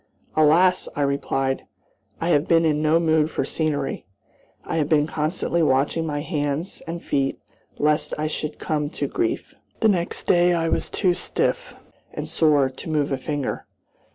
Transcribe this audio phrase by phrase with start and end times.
[0.35, 1.67] "Alas!" I replied,
[2.19, 4.07] "I have been in no mood for scenery.
[4.65, 7.37] I have been constantly watching my hands and feet
[7.77, 11.75] lest I should come to grief." The next day I was too stiff
[12.15, 13.67] and sore to move a finger.